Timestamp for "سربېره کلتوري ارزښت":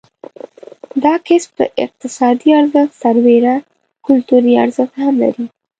3.03-4.93